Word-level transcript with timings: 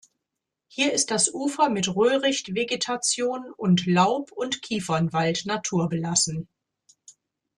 Hier 0.67 0.93
ist 0.93 1.11
das 1.11 1.31
Ufer 1.31 1.69
mit 1.69 1.95
Röhricht-Vegetation 1.95 3.51
und 3.55 3.85
Laub- 3.85 4.31
und 4.31 4.63
Kiefernwald 4.63 5.43
naturbelassen. 5.45 6.47